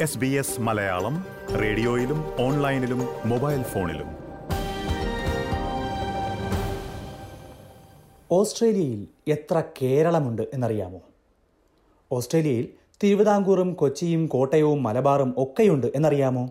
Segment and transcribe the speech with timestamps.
[0.00, 1.24] S B S Malayalam
[1.60, 4.06] റേഡിയോയിലും ഓൺലൈനിലും mobile ഫോണിലും.
[8.32, 11.00] ഓസ്ട്രേലിയയിൽ എത്ര കേരളമുണ്ട് എന്നറിയാമോ?
[12.12, 12.68] ഓസ്ട്രേലിയയിൽ
[13.02, 16.50] തിരുവിതാംകൂറും കൊച്ചിയും കോട്ടയവും മലബാറും ഒക്കെയുണ്ട് എന്നറിയാമോ?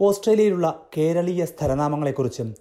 [0.00, 2.54] ഓസ്ട്രേലിയയിലുള്ള കേരളീയ സ്ഥലനാമങ്ങളെക്കുറിച്ചും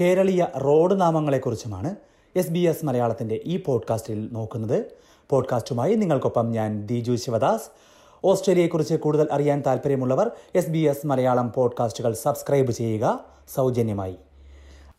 [0.00, 1.96] കേരളീയ റോഡ് നാമങ്ങളെക്കുറിച്ചുമാണ്
[2.36, 4.84] എസ് ബി എസ് മലയാളത്തിന്റെ ഈ പോഡ്കാസ്റ്റിൽ നോക്കുന്നത്.
[5.30, 7.89] പോഡ്കാസ്റ്റുമായി നിങ്ങൾക്കൊപ്പം ഞാൻ ദിജു ശിവദാസ്.
[8.24, 14.16] ഓസ്ട്രേലിയയെക്കുറിച്ച് കൂടുതൽ അറിയാൻ താൽപ്പര്യമുള്ളവർ എസ് ബി എസ് മലയാളം പോഡ്കാസ്റ്റുകൾ സബ്സ്ക്രൈബ് ചെയ്യുക സൗജന്യമായി.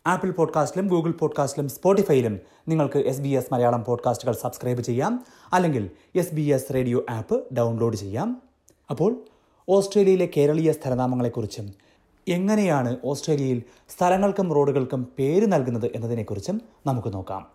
[0.07, 5.25] ആപ്പിൾ പോഡ്കാസ്റ്റിലും ഗൂഗിൾ പോഡ്കാസ്റ്റിലും സ്പോട്ടിഫൈയിലും നിങ്ങൾക്ക് എസ് ബി എസ് മലയാളം പോഡ്കാസ്റ്റുകൾ സബ്സ്ക്രൈബ് ചെയ്യാം.
[5.53, 8.41] അല്ലെങ്കിൽ S B S radio app download ചെയ്യാം.
[8.89, 9.15] അപ്പോൾ
[9.69, 11.73] ഓസ്ട്രേലിയയിലെ കേരളീയ സ്ഥലനാമങ്ങളെക്കുറിച്ചും
[12.27, 17.47] എങ്ങനെയാണ് ഓസ്ട്രേലിയയിൽ സ്ഥലങ്ങൾക്കും റോഡുകൾക്കും പേര് നൽകുന്നത് എന്നതിനെക്കുറിച്ചും നമുക്ക് നോക്കാം.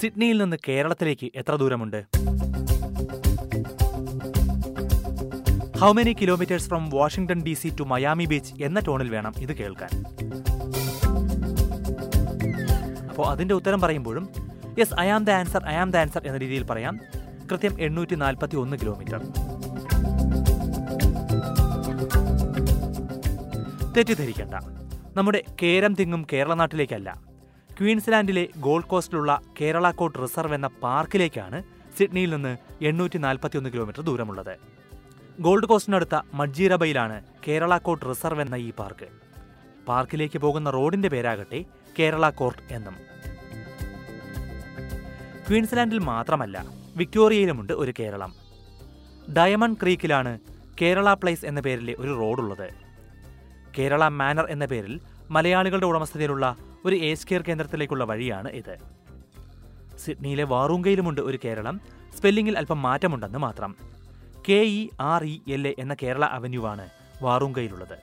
[0.00, 2.00] സിഡ്നിയിൽ നിന്ന് കേരളത്തിലേക്ക് എത്ര ദൂരമുണ്ട്?
[5.80, 9.92] How many kilometres from Washington D C to Miami beach എന്ന ടോണിൽ വേണം ഇത് കേൾക്കാൻ?
[13.08, 14.24] അപ്പോൾ അതിന്റെ ഉത്തരം പറയുമ്പോഴും
[14.78, 16.96] yes I am the answer I am the answer എന്ന രീതിയിൽ പറയാം.
[17.50, 19.20] കൃത്യം എണ്ണൂറ്റി നാൽപ്പത്തി ഒന്ന് കിലോമീറ്റർ
[23.96, 24.54] തെറ്റിദ്ധരിക്കണ്ട.
[25.16, 27.27] നമ്മുടെ കേരം തിങ്ങും കേരള നാട്ടിലേക്കല്ല.
[27.80, 31.62] ക്വീൻസ്ലാൻഡിലെ ഗോൾഡ് കോസ്റ്റിലുള്ള കേരള കോട്ട് റിസർവ് എന്ന പാർക്കിലേക്കാണ്
[31.98, 34.58] സിഡ്നിയിൽ നിന്ന് എണ്ണൂറ്റി നാൽപ്പത്തിയൊന്ന് കിലോമീറ്റർ ദൂരമുള്ളത്.
[35.40, 39.08] ഗോൾഡ് കോസ്റ്റിനടുത്ത മഡ്ജീറബയിലാണ് കേരള കോട്ട് റിസർവ് എന്ന ഈ പാർക്ക്.
[39.88, 41.64] പാർക്കിലേക്ക് പോകുന്ന റോഡിന്റെ പേരാകട്ടെ
[41.98, 42.96] കേരള കോർട്ട് എന്നും.
[45.48, 48.34] ക്വീൻസ്ലാൻഡിൽ മാത്രമല്ല വിക്ടോറിയയിലുമുണ്ട് ഒരു കേരളം.
[49.36, 50.38] ഡയമണ്ട് ക്രീക്കിലാണ്
[50.82, 52.68] കേരള പ്ലേസ് എന്ന പേരിലെ ഒരു റോഡുള്ളത്.
[53.78, 56.56] കേരള മാനർ എന്ന പേരിൽ മലയാളികളുടെ ഉടമസ്ഥതയിലുള്ള
[56.88, 58.76] ഒരു ഏജ് കെയർ കേന്ദ്രത്തിലേക്കുള്ള വഴിയാണ് ഇത്.
[59.98, 61.80] സിഡ്നിയിലെ വാറൂങ്കയിലുമുണ്ട് ഒരു കേരളം.
[62.16, 63.76] സ്പെല്ലിംഗിൽ അല്പം മാറ്റമുണ്ടെന്ന് മാത്രം.
[64.48, 66.88] K E R E L A എന്ന കേരള അവന്യൂവാണ്
[67.22, 67.98] വാറൂങ്കയിലുള്ളത്.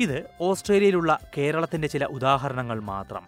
[0.00, 3.22] ഇത് ഓസ്ട്രേലിയയിലുള്ള കേരളത്തിന്റെ ചില ഉദാഹരണങ്ങൾ മാത്രം.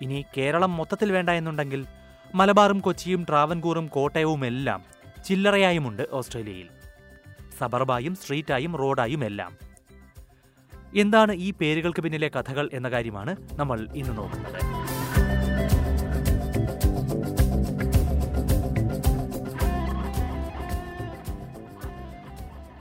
[0.00, 1.86] ഇനി കേരളം മൊത്തത്തിൽ വേണ്ട എന്നുണ്ടെങ്കിൽ
[2.34, 4.84] മലബാറും കൊച്ചിയും ട്രാവൻകൂറും കോട്ടയവും എല്ലാം
[5.24, 6.68] ചില്ലറയായുമുണ്ട് ഓസ്ട്രേലിയയിൽ.
[7.58, 9.73] സബർബായും സ്ട്രീറ്റായും റോഡായും എല്ലാം.
[10.96, 14.60] എന്താണ് ഈ പേരുകൾക്ക് പിന്നിലെ കഥകൾ എന്ന കാര്യമാണ് നമ്മൾ ഇന്ന് നോക്കുന്നത്.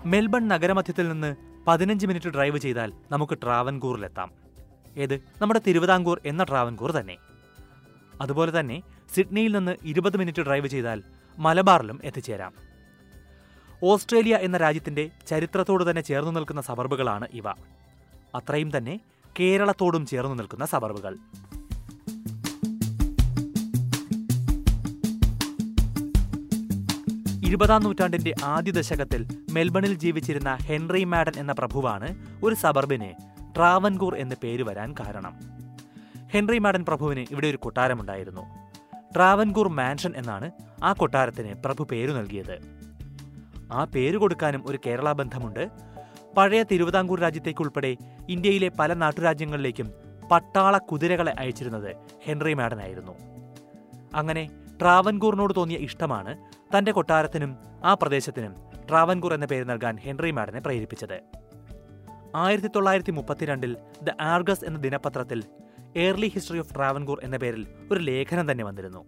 [0.06, 1.36] മെൽബൺ നഗരമധ്യത്തിൽ നിന്ന്
[1.68, 4.32] പതിനഞ്ച് മിനിറ്റ് ഡ്രൈവ് ചെയ്താൽ നമുക്ക് ട്രാവൻകൂറിലെത്താം.
[4.98, 5.20] ഏത്?
[5.42, 7.18] നമ്മുടെ തിരുവിതാംകൂർ എന്ന ട്രാവൻകൂർ തന്നെ.
[8.22, 8.82] അതുപോലെ തന്നെ
[9.16, 11.04] സിഡ്നിയിൽ നിന്ന് ഇരുപത് മിനിറ്റ് ഡ്രൈവ് ചെയ്താൽ
[11.38, 12.54] മലബാറിലും എത്തിച്ചേരാം.
[13.84, 17.44] ഓസ്ട്രേലിയ എന്ന രാജ്യത്തിന്റെ ചരിത്രത്തോട് തന്നെ ചേർന്നു നിൽക്കുന്ന സബർബുകളാണ് ഇവ.
[18.36, 19.00] അത്രയും തന്നെ
[19.40, 21.18] കേരളത്തോടും ചേർന്നു നിൽക്കുന്ന സബർബുകൾ.
[27.48, 33.16] ഇരുപതാം നൂറ്റാണ്ടിന്റെ ആദ്യ ദശകത്തിൽ മെൽബണിൽ ജീവിച്ചിരുന്ന ഹെൻറി മാഡൻ എന്ന പ്രഭുവാണ് ഒരു സബർബിനെ
[33.56, 35.34] ട്രാവൻകൂർ എന്ന് പേര് വരാൻ കാരണം.
[36.34, 38.42] ഹെൻറി മാഡൻ പ്രഭുവിന് ഇവിടെ ഒരു കൊട്ടാരമുണ്ടായിരുന്നു.
[39.16, 40.52] ട്രാവൻകൂർ മാൻഷൻ എന്നാണ്
[40.84, 42.56] ആ കൊട്ടാരത്തിന് പ്രഭു പേരു നൽകിയത്.
[43.72, 45.93] ആ പേര് കൊടുക്കാനും ഒരു കേരള ബന്ധമുണ്ട്.
[46.38, 47.98] പഴയ തിരുവിതാംകൂർ രാജ്യത്തേക്കുൾപ്പെടെ
[48.30, 49.94] ഇന്ത്യയിലെ പല നാട്ടുരാജ്യങ്ങളിലേക്കും
[50.32, 53.12] പട്ടാള കുതിരകളെ അയച്ചിരുന്നത് ഹെൻറി മാഡനായിരുന്നു.
[54.16, 54.50] അങ്ങനെ
[54.82, 56.38] ട്രാവൻകൂറിനോട് തോന്നിയ ഇഷ്ടമാണ്
[56.78, 58.56] തന്റെ കൊട്ടാരത്തിനും ആ പ്രദേശത്തിനും
[58.90, 61.22] ട്രാവൻകൂർ എന്ന പേര് നൽകാൻ ഹെൻറി മാഡനെ പ്രേരിപ്പിച്ചത്.
[62.36, 65.44] ആയിരത്തി തൊള്ളായിരത്തി മുപ്പത്തിരണ്ടിൽ ദ ആർഗസ് എന്ന ദിനപത്രത്തിൽ
[65.96, 69.06] എയർലി ഹിസ്റ്ററി ഓഫ് ട്രാവൻകൂർ എന്ന പേരിൽ ഒരു ലേഖനം തന്നെ വന്നിരുന്നു.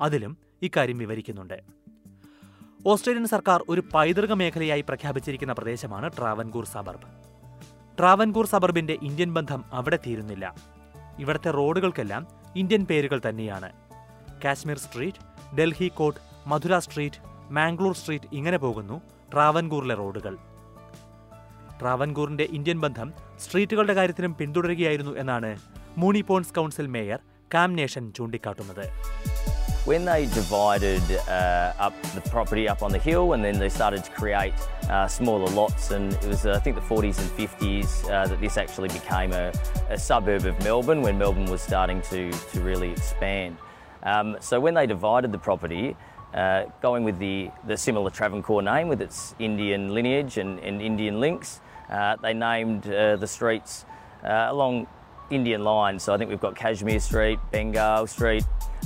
[0.00, 1.77] അതിലും ഇക്കാര്യം വിവരിക്കുന്നുണ്ട്.
[2.86, 7.06] ഓസ്ട്രേലിയൻ സർക്കാർ ഒരു പൈതൃക മേഖലയായി പ്രഖ്യാപിച്ചിരിക്കുന്ന പ്രദേശമാണ് ട്രാവൻകൂർ സബർബ്.
[7.98, 10.54] ട്രാവൻകൂർ സബർബിന്റെ ഇന്ത്യൻ ബന്ധം അവിടെ തീരുന്നില്ല.
[11.18, 13.72] ഇവിടുത്തെ റോഡുകൾക്കെല്ലാം ഇന്ത്യൻ പേരുകൾ തന്നെയാണ്.
[14.44, 17.16] Kashmir street Delhi court Madurai street
[17.50, 19.00] Mangalore street ഇങ്ങനെ പോകുന്നു
[19.32, 20.36] ട്രാവൻകൂറിലെ റോഡുകൾ.
[21.80, 25.58] ട്രാവൻകൂറിന്റെ ഇന്ത്യൻ ബന്ധം സ്ട്രീറ്റുകളുടെ കാര്യത്തിലും പിന്തുടരുകയായിരുന്നു എന്നാണ്
[25.98, 27.18] Moonee Ponds council mayor
[27.54, 28.84] Cam Nation ചൂണ്ടിക്കാട്ടുന്നത്.
[29.88, 34.04] When they divided uh, up the property up on the hill and then they started
[34.04, 34.52] to create
[34.90, 38.38] uh, smaller lots, and it was, uh, I think, the 40s and 50s uh, that
[38.38, 39.50] this actually became a,
[39.88, 43.56] a suburb of Melbourne when Melbourne was starting to, to really expand.
[44.02, 45.96] Um, so when they divided the property,
[46.34, 51.18] uh, going with the, the similar Travancore name with its Indian lineage and, and Indian
[51.18, 53.86] links, uh, they named the streets
[54.22, 54.86] along
[55.30, 56.02] Indian lines.
[56.02, 58.44] So I think we've got Kashmir Street, Bengal Street,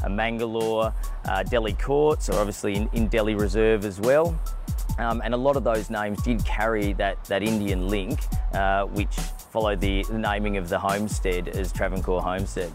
[0.09, 0.93] Mangalore,
[1.27, 4.39] uh, Delhi Courts, or obviously in, in Delhi Reserve as well.
[4.99, 8.21] Um, and a lot of those names did carry that, that Indian link,
[8.55, 9.15] uh, which
[9.53, 12.73] followed the, naming of the homestead as Travancore Homestead.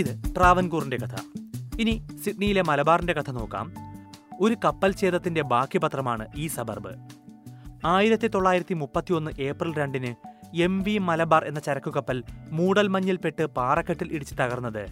[0.00, 1.14] ഇത് ട്രാവൻകൂറിന്റെ കഥ
[1.80, 1.92] ഇനി
[2.24, 3.66] സിഡ്നിയിലെ മലബാറിന്റെ കഥ നോക്കാം
[4.40, 6.92] ഒരു കപ്പൽ ഛേദത്തിന്റെ ബാക്കി പത്രമാണ് ഈ സബർബ്
[7.86, 10.10] ആയിരത്തി തൊള്ളായിരത്തി മുപ്പത്തിയൊന്ന് ഏപ്രിൽ രണ്ടിന്
[10.54, 14.86] എം വി മലബാർ എന്ന ചരക്കു ചരക്കുകപ്പൽ മൂടൽമഞ്ഞിൽപ്പെട്ട് പാറക്കെട്ടിൽ ഇടിച്ച് തകർന്നത്.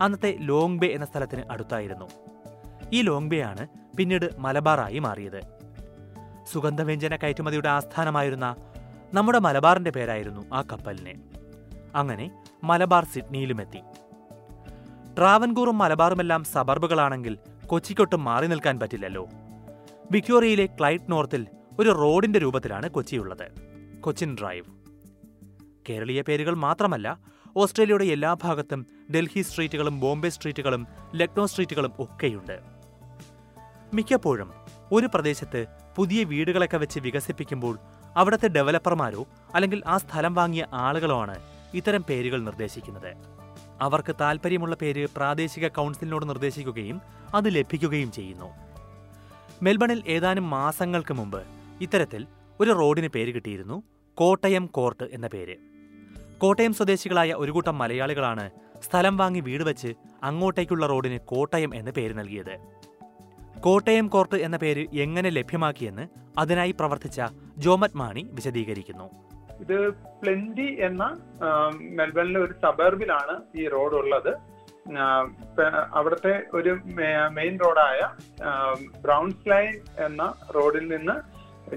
[0.00, 2.08] അന്നത്തെ ലോങ് ബേ എന്ന സ്ഥലത്തിന് അടുത്തായിരുന്നു.
[2.92, 3.66] ഈ ലോങ് ബേ ആണ്
[3.96, 5.40] പിന്നീട് മലബാറായി മാറിയത്.
[6.52, 8.56] സുഗന്ധവ്യഞ്ജന കയറ്റുമതിയുടെ ആസ്ഥാനമായിരുന്ന
[9.14, 11.20] നമ്മുടെ മലബാറിന്റെ പേരായിരുന്നു ആ കപ്പലിന്.
[11.94, 13.78] അങ്ങനെ മലബാർ സിഡ്നിയിലുമെത്തി
[15.18, 19.28] ട്രാവൻകൂറും മലബാറുമെല്ലാം സബർബുകളാണെങ്കിൽ കൊച്ചിക്കൊട്ടും മാറി നിൽക്കാൻ പറ്റില്ലല്ലോ.
[20.10, 21.46] വിക്ടോറിയയിലെ ക്ലൈറ്റ് നോർത്തിൽ
[21.78, 23.50] ഒരു റോഡിന്റെ രൂപത്തിലാണ് കൊച്ചിയുള്ളത്.
[24.00, 24.77] കൊച്ചിൻ ഡ്രൈവ്.
[25.88, 27.18] കേരളീയ പേരുകൾ മാത്രമല്ല
[27.56, 32.60] ഓസ്ട്രേലിയയുടെ എല്ലാ ഭാഗത്തും ഡൽഹി സ്ട്രീറ്റുകളും ബോംബെ സ്ട്രീറ്റുകളും ലക്നോ സ്ട്രീറ്റുകളും ഒക്കെയുണ്ട്.
[33.94, 34.52] മിക്കപ്പോഴും
[34.92, 37.78] ഒരു പ്രദേശത്ത് പുതിയ വീടുകളൊക്കെ വെച്ച് വികസിപ്പിക്കുമ്പോൾ
[38.16, 41.34] അവിടുത്തെ ഡെവലപ്പർമാരോ അല്ലെങ്കിൽ ആ സ്ഥലം വാങ്ങിയ ആളുകളോ ആണ്
[41.74, 43.16] ഇത്തരം പേരുകൾ നിർദ്ദേശിക്കുന്നത്.
[43.80, 47.00] അവർക്ക് താല്പര്യമുള്ള പേര് പ്രാദേശിക കൗൺസിലിനോട് നിർദ്ദേശിക്കുകയും
[47.34, 48.50] അത് ലഭിക്കുകയും ചെയ്യുന്നു.
[49.62, 51.42] മെൽബണിൽ ഏതാനും മാസങ്ങൾക്ക് മുമ്പ്
[51.80, 52.26] ഇത്തരത്തിൽ
[52.60, 53.82] ഒരു റോഡിന് പേര് കിട്ടിയിരുന്നു
[54.14, 55.56] കോട്ടയം കോർട്ട് എന്ന പേര്.
[56.42, 58.44] കോട്ടയം സ്വദേശികളായ ഒരു കൂട്ടം മലയാളികളാണ്
[58.82, 59.90] സ്ഥലം വാങ്ങി വീട് വെച്ച്
[60.22, 62.54] അങ്ങോട്ടേക്കുള്ള റോഡിന് കോട്ടയം എന്ന് പേര് നൽകിയത്.
[63.60, 66.04] കോട്ടയം കോർട്ട് എന്ന പേര് എങ്ങനെ ലഭ്യമാക്കിയെന്ന്
[66.38, 67.20] അതിനായി പ്രവർത്തിച്ച
[67.64, 69.06] ജോമറ്റ് മാണി വിശദീകരിക്കുന്നു.
[69.60, 69.78] ഇത്
[70.20, 71.04] പ്ലെന്റി എന്ന
[71.98, 74.32] മെൽബണിലെ ഒരു സബർബിലാണ് ഈ റോഡ് ഉള്ളത്.
[75.98, 76.72] അവിടുത്തെ ഒരു
[77.38, 78.00] മെയിൻ റോഡായ
[79.02, 79.74] ബ്രൗൺസ് ലൈൻ
[80.04, 80.22] എന്ന
[80.56, 81.16] റോഡിൽ നിന്ന്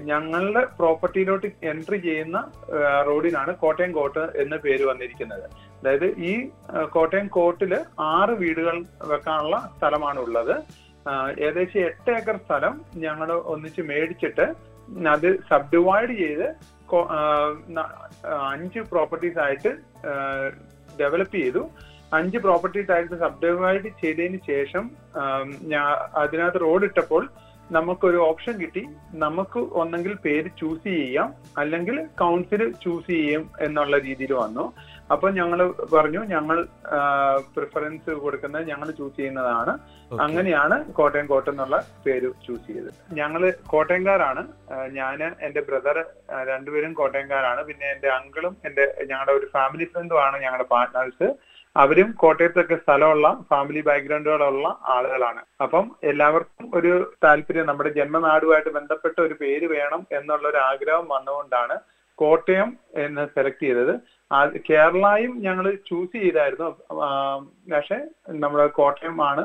[0.00, 2.38] ഞങ്ങളുടെ പ്രോപ്പർട്ടിയിലോട്ട് എൻട്രി ചെയ്യുന്ന
[3.08, 5.44] റോഡിനാണ് കോട്ടയം കോട്ട് എന്ന പേര് വന്നിരിക്കുന്നത്.
[5.78, 6.32] അതായത് ഈ
[6.96, 8.76] കോട്ടയം കോട്ടിൽ ആറ് വീടുകൾ
[9.12, 10.54] വെക്കാനുള്ള സ്ഥലമാണ് ഉള്ളത്
[11.44, 14.46] ഏകദേശം എട്ട് ഏക്കർ സ്ഥലം ഞങ്ങൾ ഒന്നിച്ച് മേടിച്ചിട്ട്
[15.14, 16.46] അത് സബ് ഡിവൈഡ് ചെയ്ത്
[18.52, 19.70] അഞ്ച് പ്രോപ്പർട്ടീസ് ആയിട്ട്
[21.00, 21.62] ഡെവലപ്പ് ചെയ്തു.
[22.12, 24.84] അഞ്ച് പ്രോപ്പർട്ടീസ് ആയിട്ട് സബ് ഡിവൈഡ് ചെയ്തതിന് ശേഷം
[26.22, 27.22] അതിനകത്ത് റോഡ് ഇട്ടപ്പോൾ
[27.76, 28.82] നമുക്കൊരു ഓപ്ഷൻ കിട്ടി.
[29.24, 31.28] നമുക്ക് ഒന്നെങ്കിൽ പേര് ചൂസ് ചെയ്യാം.
[31.58, 34.64] അല്ലെങ്കിൽ കൗൺസിൽ ചൂസ് ചെയ്യും എന്നുള്ള രീതിയിൽ വന്നു.
[35.12, 35.60] അപ്പൊ ഞങ്ങൾ
[35.94, 36.56] പറഞ്ഞു ഞങ്ങൾ
[37.56, 39.72] പ്രിഫറൻസ് കൊടുക്കുന്നത് ഞങ്ങൾ ചൂസ് ചെയ്യുന്നതാണ്.
[40.24, 42.92] അങ്ങനെയാണ് കോട്ടയം കോട്ട എന്നുള്ള പേര് ചൂസ് ചെയ്തത്.
[43.20, 44.44] ഞങ്ങൾ കോട്ടയംകാരാണ്.
[44.98, 45.98] ഞാൻ എന്റെ ബ്രദർ
[46.50, 47.62] രണ്ടുപേരും കോട്ടയംകാരാണ്.
[47.70, 51.28] പിന്നെ എന്റെ അങ്കിളും എന്റെ ഞങ്ങളുടെ ഒരു ഫാമിലി ഫ്രണ്ടും ആണ് ഞങ്ങളുടെ പാർട്ട്നേഴ്സ്
[51.76, 55.42] അവരും കോട്ടയത്തൊക്കെ സ്ഥലമുള്ള ഫാമിലി ബാക്ക്ഗ്രൗണ്ടുകളുള്ള ആളുകളാണ്.
[55.64, 56.92] അപ്പം എല്ലാവർക്കും ഒരു
[57.24, 61.76] താല്പര്യം നമ്മുടെ ജന്മനാടുമായിട്ട് ബന്ധപ്പെട്ട ഒരു പേര് വേണം എന്നുള്ള ഒരു ആഗ്രഹം വന്നുകൊണ്ടാണ്
[62.18, 62.68] കോട്ടയം
[63.04, 63.94] എന്ന് സെലക്ട് ചെയ്തത്.
[64.68, 66.68] കേരളയും ഞങ്ങൾ ചൂസ് ചെയ്തായിരുന്നു.
[67.72, 67.98] പക്ഷെ
[68.42, 69.42] നമ്മുടെ കോട്ടയം ആണ്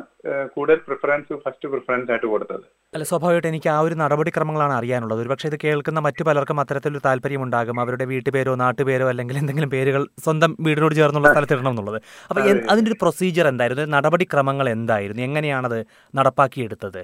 [0.53, 2.65] കൂടുതൽ പ്രിഫറൻസ് ഫസ്റ്റ് പ്രിഫറൻസ് ആയിട്ട് കൊടുത്തത്.
[2.95, 5.19] അല്ല സ്വാഭാവികമായിട്ട് എനിക്ക് ആ ഒരു നടപടിക്രമങ്ങളാണ് അറിയാനുള്ളത്.
[5.23, 7.79] ഒരുപക്ഷെ ഇത് കേൾക്കുന്ന മറ്റു പലർക്കും അത്തരത്തിലൊരു താല്പര്യമുണ്ടാകും.
[7.83, 11.99] അവരുടെ വീട്ടുപേരോ നാട്ടുപേരോ അല്ലെങ്കിൽ എന്തെങ്കിലും പേരുകൾ സ്വന്തം വീടിനോട് ചേർന്നുള്ള സ്ഥലത്തിടണം എന്നുള്ളത്.
[12.29, 13.85] അപ്പോൾ അതിന്റെ അതിന്റെ ഒരു പ്രൊസീജിയർ എന്തായിരുന്നു?
[13.97, 15.23] നടപടിക്രമങ്ങൾ എന്തായിരുന്നു?
[15.29, 15.79] എങ്ങനെയാണത്
[16.19, 17.03] നടപ്പാക്കിയെടുത്തത്?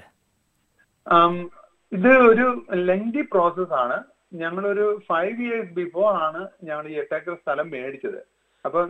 [1.91, 2.47] ഇത് ഒരു
[2.89, 3.97] ലെങ്തി പ്രോസസ് ആണ്.
[4.41, 8.21] ഞങ്ങളൊരു ഫൈവ് ഇയേഴ്സ് ബിഫോർ ആണ് ഞങ്ങൾ ഈ എട്ടേക്കർ സ്ഥലം മേടിച്ചത്.
[8.65, 8.81] അപ്പൊ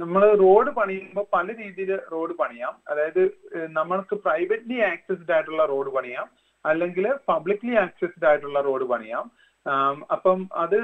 [0.00, 2.74] നമ്മൾ റോഡ് പണിയുമ്പോൾ പല രീതിയിൽ റോഡ് പണിയാം.
[2.88, 3.22] അതായത്
[3.78, 6.28] നമ്മൾക്ക് പ്രൈവറ്റ്ലി ആക്സസ്ഡ് ആയിട്ടുള്ള റോഡ് പണിയാം.
[6.64, 9.26] അല്ലെങ്കിൽ പബ്ലിക്ലി ആക്സസ്ഡ് ആയിട്ടുള്ള റോഡ് പണിയാം.
[10.14, 10.78] അപ്പം അത്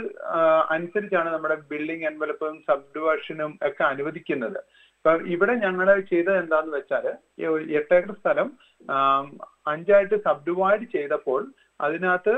[0.74, 4.58] അനുസരിച്ചാണ് നമ്മുടെ ബിൽഡിംഗ് എൻവലപ്പും സബ് ഡിവിഷനും ഒക്കെ അനുവദിക്കുന്നത്.
[4.98, 7.06] ഇപ്പൊ ഇവിടെ ഞങ്ങൾ ചെയ്തത് എന്താന്ന് വെച്ചാൽ
[7.80, 8.48] എട്ടേക്കർ സ്ഥലം
[9.72, 11.40] അഞ്ചായിട്ട് സബ് ഡിവൈഡ് ചെയ്തപ്പോൾ
[11.80, 12.36] അതിനകത്ത്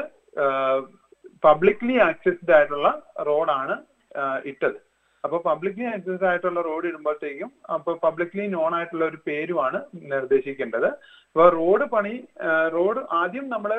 [1.47, 2.88] പബ്ലിക്ലി ആക്സസ്ഡ് ആയിട്ടുള്ള
[3.28, 3.75] റോഡാണ്
[4.50, 4.78] ഇട്ടത്.
[5.25, 9.78] അപ്പൊ പബ്ലിക്ലി ആക്സസ് ആയിട്ടുള്ള റോഡ് ഇടുമ്പോഴത്തേക്കും അപ്പൊ പബ്ലിക്ലി നോൺ ആയിട്ടുള്ള ഒരു പേരുമാണ്
[10.12, 10.88] നിർദ്ദേശിക്കേണ്ടത്.
[11.30, 12.14] അപ്പൊ റോഡ് പണി
[12.76, 13.73] റോഡ് ആദ്യം നമ്മൾ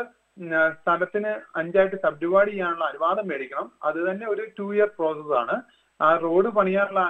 [0.79, 3.67] സ്ഥലത്തിന് അഞ്ചായിട്ട് സബ് ഡിവൈഡ് ചെയ്യാനുള്ള അനുവാദം മേടിക്കണം.
[3.87, 5.55] അത് തന്നെ ഒരു ടു ഇയർ പ്രോസസ് ആണ്.
[6.05, 7.01] ആ റോഡ് പണിയാനുള്ള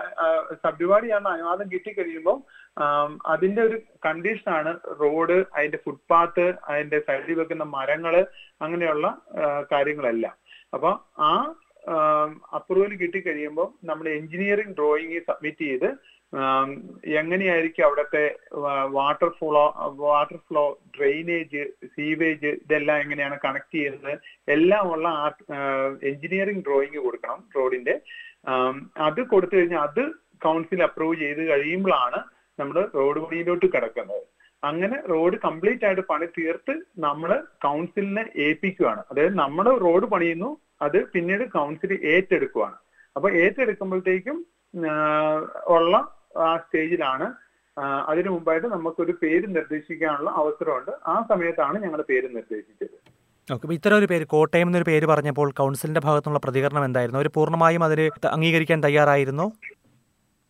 [0.63, 2.37] സബ് ഡിവൈഡ് ചെയ്യാനുള്ള അനുവാദം കിട്ടിക്കഴിയുമ്പോൾ
[2.79, 8.15] കഴിയുമ്പോൾ അതിന്റെ ഒരു കണ്ടീഷൻ ആണ് റോഡ് അതിന്റെ ഫുട്പാത്ത് അതിന്റെ സൈഡിൽ വെക്കുന്ന മരങ്ങൾ
[8.65, 9.07] അങ്ങനെയുള്ള
[9.73, 10.35] കാര്യങ്ങളെല്ലാം.
[10.75, 10.91] അപ്പൊ
[11.29, 11.31] ആ
[12.57, 15.89] അപ്രൂവൽ കിട്ടിക്കഴിയുമ്പോൾ നമ്മൾ എഞ്ചിനീയറിംഗ് ഡ്രോയിങ് സബ്മിറ്റ് ചെയ്ത്
[17.19, 18.23] എങ്ങനെയായിരിക്കും അവിടുത്തെ
[18.97, 19.63] water flow
[20.01, 20.63] water flow
[20.97, 21.61] drainage
[21.93, 24.13] sewage ഇതെല്ലാം എങ്ങനെയാണ് കണക്ട് ചെയ്യുന്നത്?
[24.55, 25.07] എല്ലാം ഉള്ള
[26.11, 27.95] എഞ്ചിനീയറിംഗ് ഡ്രോയിങ് കൊടുക്കണം റോഡിന്റെ.
[29.07, 30.03] അത് കൊടുത്തു കഴിഞ്ഞാൽ അത്
[30.45, 32.19] കൗൺസിൽ അപ്രൂവ് ചെയ്ത് കഴിയുമ്പോഴാണ്
[32.59, 34.23] നമ്മൾ റോഡ് പണിയിലോട്ട് കിടക്കുന്നത്.
[34.63, 37.29] അങ്ങനെ റോഡ് കംപ്ലീറ്റ് ആയിട്ട് പണി തീർത്ത് നമ്മൾ
[37.65, 40.49] കൗൺസിലിനെ ഏൽപ്പിക്കുകയാണ് അതായത് നമ്മൾ റോഡ് പണിയുന്നു
[40.85, 42.77] അത് പിന്നീട് കൗൺസിൽ ഏറ്റെടുക്കുകയാണ്
[43.15, 44.37] അപ്പൊ ഏറ്റെടുക്കുമ്പോഴത്തേക്കും
[45.75, 45.95] ഉള്ള
[46.45, 47.27] ആ സ്റ്റേജിലാണ്
[48.09, 50.91] അതിനു മുമ്പായിട്ട് നമുക്കൊരു പേര് നിർദ്ദേശിക്കാനുള്ള അവസരമുണ്ട്.
[51.13, 52.97] ആ സമയത്താണ് ഞങ്ങൾ പേര് നിർദ്ദേശിച്ചത്.
[53.53, 57.19] ഓക്കെ ഇത്തരം ഒരു പേര് കോട്ടയം എന്നൊരു പേര് പറഞ്ഞപ്പോൾ കൗൺസിലിന്റെ ഭാഗത്തുള്ള പ്രതികരണം എന്തായിരുന്നു?
[57.21, 59.47] അവർ പൂർണമായും അതിന് അംഗീകരിക്കാൻ തയ്യാറായിരുന്നോ?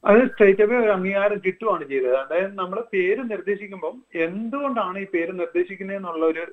[0.09, 2.17] അത് സ്റ്റേറ്റ് അപ്പ് ഒരു അംഗീകാരം കിട്ടുവാണ് ചെയ്തത്.
[2.23, 6.43] അതായത് നമ്മൾ പേര് നിർദ്ദേശിക്കുമ്പം എന്തുകൊണ്ടാണ് ഈ പേര് നിർദ്ദേശിക്കുന്നത് എന്നുള്ള ഒരു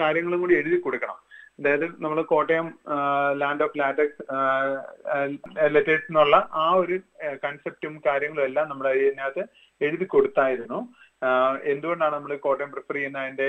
[0.00, 1.18] കാര്യങ്ങളും കൂടി എഴുതി കൊടുക്കണം.
[1.60, 2.66] അതായത് നമ്മൾ Kottayam
[3.40, 4.22] land of latex
[5.74, 6.96] letters എന്നുള്ള ആ ഒരു
[7.44, 9.44] കൺസെപ്റ്റും കാര്യങ്ങളും എല്ലാം നമ്മൾ അതിനകത്ത്
[9.80, 10.80] എഴുതി കൊടുത്തായിരുന്നു.
[11.72, 13.48] എന്തുകൊണ്ടാണ് നമ്മൾ കോട്ടയം പ്രിഫർ ചെയ്യുന്ന അതിന്റെ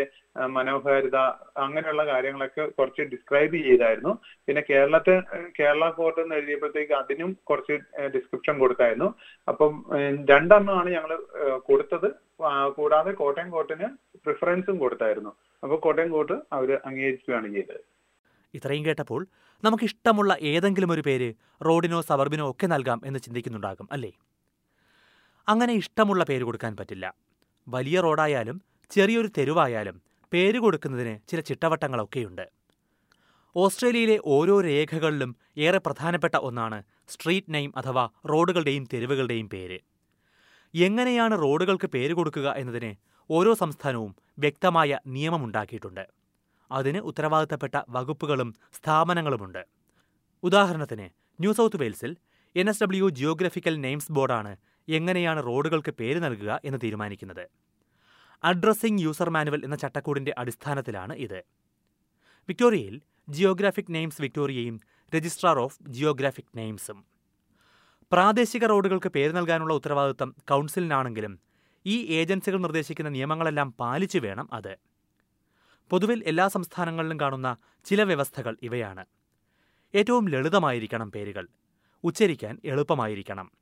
[0.55, 1.17] മനോഹാരിത
[1.65, 4.13] അങ്ങനെയുള്ള കാര്യങ്ങളൊക്കെ കുറച്ച് ഡിസ്ക്രൈബ് ചെയ്തായിരുന്നു.
[4.47, 5.15] പിന്നെ കേരളത്തെ
[5.59, 7.77] കേരള ഫോർട്ട് എന്ന് എഴുതിയപ്പോഴത്തേക്ക് അതിനും കുറച്ച്
[8.15, 9.09] ഡിസ്ക്രിപ്ഷൻ കൊടുത്തായിരുന്നു.
[9.47, 9.71] അപ്പം
[10.31, 11.13] രണ്ടെണ്ണമാണ് ഞങ്ങൾ
[11.69, 12.09] കൊടുത്തത്.
[12.79, 13.89] കൂടാതെ കോട്ടയം കോട്ടിന്
[14.25, 15.33] പ്രിഫറൻസും കൊടുത്തായിരുന്നു.
[15.63, 17.81] അപ്പോൾ കോട്ടയം കോട്ട് അവർ അംഗീകരിക്കുകയാണ് ചെയ്തത്.
[18.53, 19.21] ഇത്രയും കേട്ടപ്പോൾ
[19.63, 21.27] നമുക്ക് ഇഷ്ടമുള്ള ഏതെങ്കിലും ഒരു പേര്
[21.67, 24.11] റോഡിനോ സബർബിനോ ഒക്കെ നൽകാം എന്ന് ചിന്തിക്കുന്നുണ്ടാകും അല്ലേ?
[25.47, 27.05] അങ്ങനെ ഇഷ്ടമുള്ള പേര് കൊടുക്കാൻ പറ്റില്ല.
[27.67, 30.01] വലിയ റോഡായാലും ചെറിയൊരു തെരുവായാലും
[30.33, 32.49] പേര് കൊടുക്കുന്നതിന് ചില ചിട്ടവട്ടങ്ങളൊക്കെയുണ്ട്.
[33.55, 39.79] ഓസ്ട്രേലിയയിലെ ഓരോ രേഖകളിലും ഏറെ പ്രധാനപ്പെട്ട ഒന്നാണ് സ്ട്രീറ്റ് നെയിം അഥവാ റോഡുകളുടെയും തെരുവുകളുടെയും പേര്.
[40.75, 42.95] എങ്ങനെയാണ് റോഡുകൾക്ക് പേര് കൊടുക്കുക എന്നതിന്
[43.29, 46.07] ഓരോ സംസ്ഥാനവും വ്യക്തമായ നിയമമുണ്ടാക്കിയിട്ടുണ്ട്.
[46.71, 49.65] അതിന് ഉത്തരവാദിത്തപ്പെട്ട വകുപ്പുകളും സ്ഥാപനങ്ങളുമുണ്ട്.
[50.43, 52.15] ഉദാഹരണത്തിന് new south വെയിൽസിൽ
[52.55, 54.57] N S W geographical names ബോർഡാണ്
[54.89, 57.47] എങ്ങനെയാണ് റോഡുകൾക്ക് പേര് നൽകുക എന്ന് തീരുമാനിക്കുന്നത്.
[58.43, 61.43] അഡ്രസ്സിംഗ് യൂസർ മാനുവൽ എന്ന ചട്ടക്കൂടിന്റെ അടിസ്ഥാനത്തിലാണ് ഇത്.
[62.47, 64.79] വിക്ടോറിയയിൽ ജിയോഗ്രാഫിക് നെയിംസ് വിക്ടോറിയയും
[65.15, 67.05] രജിസ്ട്രാർ ഓഫ് ജിയോഗ്രാഫിക് നെയിംസും.
[68.11, 71.39] പ്രാദേശിക റോഡുകൾക്ക് പേര് നൽകാനുള്ള ഉത്തരവാദിത്തം കൗൺസിലിനാണെങ്കിലും
[71.85, 74.77] ഈ ഏജൻസികൾ നിർദ്ദേശിക്കുന്ന നിയമങ്ങളെല്ലാം പാലിച്ചു വേണം അത്.
[75.89, 79.05] പൊതുവിൽ എല്ലാ സംസ്ഥാനങ്ങളിലും കാണുന്ന ചില വ്യവസ്ഥകൾ ഇവയാണ്.
[79.95, 81.47] ഏറ്റവും ലളിതമായിരിക്കണം പേരുകൾ.
[82.03, 83.60] ഉച്ചരിക്കാൻ എളുപ്പമായിരിക്കണം.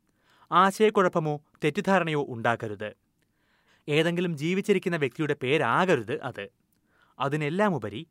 [0.51, 2.93] ആശയക്കുഴപ്പമോ തെറ്റിദ്ധാരണയോ ഉണ്ടാക്കരുത്
[3.89, 6.49] ഏതെങ്കിലും ജീവിച്ചിരിക്കുന്ന വ്യക്തിയുടെ പേരാകരുത് അത്.
[7.19, 8.07] അതിനെല്ലാം ഉപരി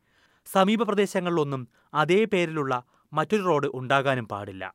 [0.46, 4.74] സമീപ പ്രദേശങ്ങളിലൊന്നും അതേ പേരിലുള്ള മറ്റൊരു റോഡ് ഉണ്ടാകാനും പാടില്ല.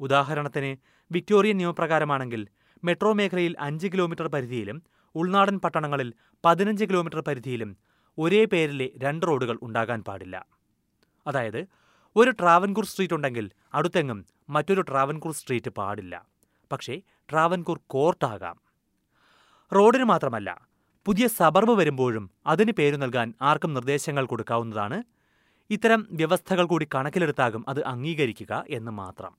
[0.00, 0.76] ഉദാഹരണത്തിന്
[1.12, 2.48] വിക്ടോറിയൻ നിയമപ്രകാരമാണെങ്കിൽ
[2.84, 4.82] മെട്രോ മേഖലയിൽ അഞ്ച് കിലോമീറ്റർ പരിധിയിലും
[5.14, 7.76] ഉൾനാടൻ പട്ടണങ്ങളിൽ പതിനഞ്ച് കിലോമീറ്റർ പരിധിയിലും
[8.18, 10.46] ഒരേ പേരിലെ രണ്ട് റോഡുകൾ ഉണ്ടാകാൻ പാടില്ല.
[11.26, 11.66] അതായത്
[12.16, 16.33] ഒരു ട്രാവൻകൂർ സ്ട്രീറ്റ് ഉണ്ടെങ്കിൽ അടുത്തെങ്ങും മറ്റൊരു ട്രാവൻകൂർ സ്ട്രീറ്റ് പാടില്ല.
[16.72, 18.56] പക്ഷേ ട്രാവൻകൂർ കോർട്ടാകാം.
[19.74, 20.66] റോഡിന് മാത്രമല്ല
[21.06, 25.02] പുതിയ സബർബ് വരുമ്പോഴും അതിന് പേരു നൽകാൻ ആർക്കും നിർദ്ദേശങ്ങൾ കൊടുക്കാവുന്നതാണ്.
[25.70, 29.32] ഇത്തരം വ്യവസ്ഥകൾ കൂടി കണക്കിലെടുത്താകും അത് അംഗീകരിക്കുക എന്ന് മാത്രം.